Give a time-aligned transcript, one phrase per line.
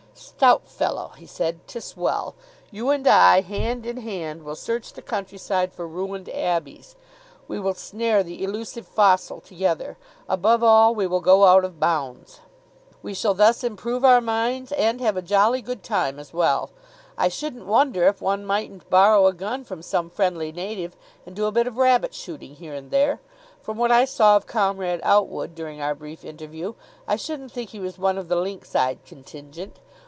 [0.13, 1.59] "Stout fellow," he said.
[1.67, 2.35] "'Tis well.
[2.69, 6.95] You and I, hand in hand, will search the countryside for ruined abbeys.
[7.47, 9.97] We will snare the elusive fossil together.
[10.29, 12.39] Above all, we will go out of bounds.
[13.01, 16.69] We shall thus improve our minds, and have a jolly good time as well.
[17.17, 20.95] I shouldn't wonder if one mightn't borrow a gun from some friendly native,
[21.25, 23.21] and do a bit of rabbit shooting here and there.
[23.61, 26.73] From what I saw of Comrade Outwood during our brief interview,
[27.07, 29.77] I shouldn't think he was one of the lynx eyed contingent.